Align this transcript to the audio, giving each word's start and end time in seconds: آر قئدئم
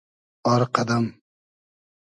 آر 0.51 0.61
قئدئم 0.73 1.05